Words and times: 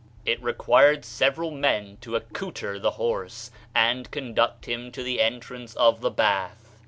It 0.25 0.41
required 0.41 1.05
several 1.05 1.51
men 1.51 1.99
to 2.01 2.15
accouter 2.15 2.79
the 2.79 2.89
horse, 2.89 3.51
and 3.75 4.09
conduct 4.09 4.65
him 4.65 4.91
to 4.93 5.03
the 5.03 5.21
entrance 5.21 5.75
of 5.75 6.01
the 6.01 6.09
bath. 6.09 6.71